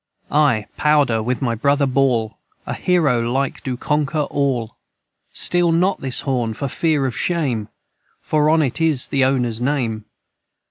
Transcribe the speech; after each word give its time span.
"I, 0.31 0.65
powder, 0.77 1.21
With 1.21 1.43
My 1.43 1.53
Brother 1.53 1.85
Baul 1.85 2.35
A 2.65 2.73
Hero 2.73 3.19
like 3.19 3.61
do 3.61 3.77
Conquer 3.77 4.23
All. 4.31 4.75
Steel 5.31 5.71
not 5.71 6.01
this 6.01 6.21
Horn 6.21 6.55
For 6.55 6.67
Fear 6.67 7.05
of 7.05 7.15
Shame 7.15 7.69
For 8.19 8.49
on 8.49 8.63
it 8.63 8.81
is 8.81 9.09
the 9.09 9.21
Oners 9.21 9.61
name. 9.61 10.05